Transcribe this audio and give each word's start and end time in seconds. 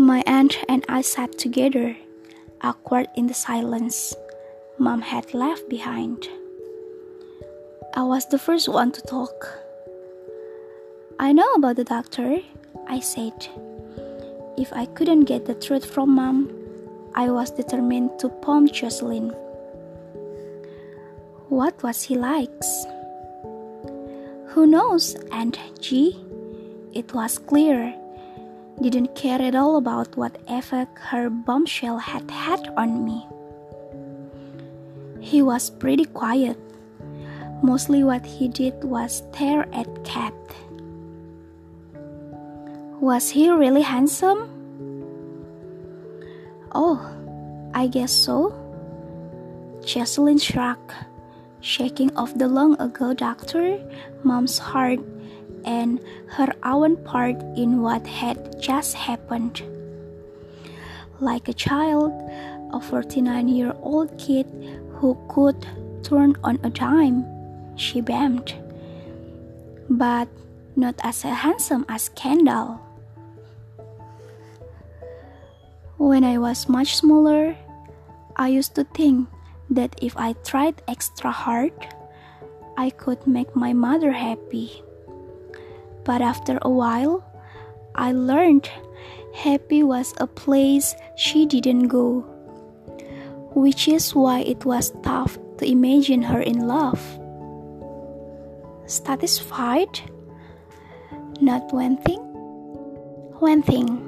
My 0.00 0.24
aunt 0.26 0.56
and 0.66 0.82
I 0.88 1.02
sat 1.02 1.36
together, 1.36 1.94
awkward 2.62 3.08
in 3.16 3.26
the 3.26 3.34
silence 3.34 4.14
Mom 4.78 5.02
had 5.02 5.34
left 5.34 5.68
behind. 5.68 6.26
I 7.94 8.04
was 8.04 8.26
the 8.26 8.38
first 8.38 8.66
one 8.66 8.92
to 8.92 9.02
talk. 9.02 9.46
I 11.18 11.32
know 11.32 11.52
about 11.52 11.76
the 11.76 11.84
doctor, 11.84 12.38
I 12.88 13.00
said. 13.00 13.46
If 14.56 14.72
I 14.72 14.86
couldn't 14.86 15.24
get 15.24 15.44
the 15.44 15.54
truth 15.54 15.84
from 15.84 16.14
Mom, 16.14 16.50
I 17.14 17.28
was 17.28 17.50
determined 17.50 18.18
to 18.20 18.30
palm 18.30 18.68
Jocelyn. 18.68 19.28
What 21.50 21.82
was 21.82 22.00
he 22.04 22.16
like? 22.16 22.48
Who 24.56 24.66
knows, 24.66 25.14
Aunt 25.30 25.58
G? 25.78 26.16
It 26.94 27.12
was 27.12 27.36
clear. 27.36 27.99
Didn't 28.80 29.14
care 29.14 29.40
at 29.42 29.54
all 29.54 29.76
about 29.76 30.16
what 30.16 30.40
effect 30.48 30.98
her 30.98 31.28
bombshell 31.28 31.98
had 31.98 32.30
had 32.30 32.72
on 32.76 33.04
me. 33.04 33.26
He 35.20 35.42
was 35.42 35.68
pretty 35.68 36.06
quiet. 36.06 36.56
Mostly 37.62 38.02
what 38.04 38.24
he 38.24 38.48
did 38.48 38.82
was 38.82 39.22
stare 39.22 39.68
at 39.74 40.04
Kat. 40.04 40.32
Was 43.00 43.28
he 43.28 43.50
really 43.50 43.82
handsome? 43.82 44.48
Oh, 46.72 47.00
I 47.74 47.86
guess 47.86 48.12
so. 48.12 48.56
Jocelyn 49.84 50.38
shrugged 50.38 50.92
shaking 51.60 52.14
off 52.16 52.34
the 52.34 52.48
long 52.48 52.80
ago 52.80 53.12
doctor, 53.14 53.78
mom's 54.22 54.58
heart, 54.58 55.00
and 55.64 56.00
her 56.28 56.52
own 56.62 56.96
part 57.04 57.36
in 57.56 57.82
what 57.82 58.06
had 58.06 58.60
just 58.60 58.94
happened. 58.94 59.62
Like 61.20 61.48
a 61.48 61.52
child, 61.52 62.12
a 62.72 62.80
49 62.80 63.48
year 63.48 63.74
old 63.82 64.16
kid 64.18 64.46
who 64.94 65.16
could 65.28 65.66
turn 66.02 66.36
on 66.44 66.58
a 66.62 66.70
dime, 66.70 67.24
she 67.76 68.00
beamed. 68.00 68.54
But 69.88 70.28
not 70.76 70.94
as 71.02 71.22
handsome 71.22 71.84
as 71.88 72.08
Kendall. 72.10 72.80
When 75.98 76.24
I 76.24 76.38
was 76.38 76.68
much 76.68 76.96
smaller, 76.96 77.56
I 78.36 78.48
used 78.48 78.74
to 78.76 78.84
think 78.84 79.28
that 79.68 79.94
if 80.00 80.16
I 80.16 80.32
tried 80.44 80.80
extra 80.88 81.30
hard, 81.30 81.76
I 82.76 82.90
could 82.90 83.26
make 83.26 83.54
my 83.54 83.72
mother 83.72 84.12
happy. 84.12 84.82
But 86.04 86.22
after 86.22 86.58
a 86.62 86.70
while, 86.70 87.24
I 87.94 88.12
learned 88.12 88.70
happy 89.34 89.82
was 89.82 90.14
a 90.18 90.26
place 90.26 90.94
she 91.16 91.46
didn't 91.46 91.88
go, 91.88 92.20
which 93.54 93.88
is 93.88 94.14
why 94.14 94.40
it 94.40 94.64
was 94.64 94.92
tough 95.02 95.38
to 95.58 95.70
imagine 95.70 96.22
her 96.22 96.40
in 96.40 96.66
love. 96.66 97.00
Satisfied? 98.86 100.00
Not 101.40 101.72
one 101.72 101.96
thing? 101.98 102.20
One 103.38 103.62
thing. 103.62 104.06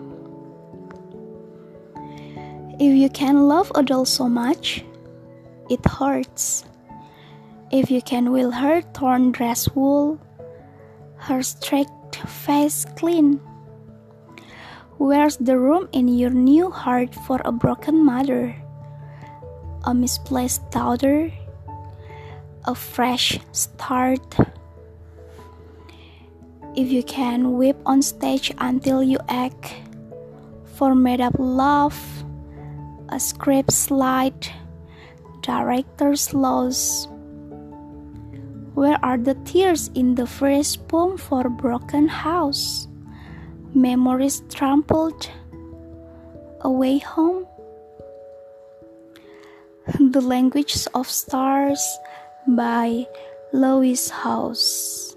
If 2.80 2.94
you 2.94 3.08
can 3.10 3.48
love 3.48 3.70
a 3.74 3.82
doll 3.82 4.04
so 4.04 4.28
much, 4.28 4.84
it 5.70 5.84
hurts. 5.86 6.64
If 7.70 7.90
you 7.90 8.02
can 8.02 8.32
will 8.32 8.50
her 8.50 8.82
torn 8.92 9.32
dress 9.32 9.68
wool, 9.74 10.18
her 11.22 11.42
streaked 11.42 12.16
face 12.26 12.84
clean. 12.96 13.38
Where's 14.98 15.36
the 15.36 15.58
room 15.58 15.88
in 15.92 16.08
your 16.08 16.30
new 16.30 16.70
heart 16.70 17.14
for 17.14 17.40
a 17.44 17.52
broken 17.52 18.04
mother, 18.04 18.54
a 19.84 19.94
misplaced 19.94 20.68
daughter, 20.70 21.30
a 22.64 22.74
fresh 22.74 23.38
start? 23.52 24.34
If 26.74 26.90
you 26.90 27.02
can 27.04 27.56
weep 27.56 27.76
on 27.86 28.02
stage 28.02 28.50
until 28.58 29.02
you 29.02 29.18
ache 29.30 29.76
for 30.74 30.94
made 30.94 31.20
up 31.20 31.34
love, 31.38 31.94
a 33.10 33.20
script 33.20 33.70
slide 33.70 34.48
director's 35.42 36.34
loss. 36.34 37.06
Where 38.74 38.98
are 39.04 39.18
the 39.18 39.34
tears 39.44 39.90
in 39.94 40.14
the 40.14 40.26
first 40.26 40.88
poem 40.88 41.18
for 41.18 41.48
Broken 41.50 42.08
House? 42.08 42.88
Memories 43.74 44.42
trampled 44.48 45.28
away 46.62 46.98
home? 46.98 47.46
The 50.00 50.20
Language 50.20 50.86
of 50.94 51.08
Stars 51.08 51.82
by 52.46 53.06
Lois 53.52 54.08
House. 54.08 55.16